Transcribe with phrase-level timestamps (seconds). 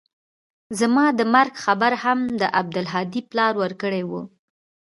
[0.79, 4.11] زما د مرګ خبر هم د عبدالهادي پلار ورکړى و.